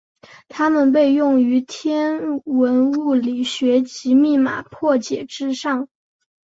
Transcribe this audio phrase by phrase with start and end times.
[0.49, 5.87] 它们被用于天文物理学及密码破解之上。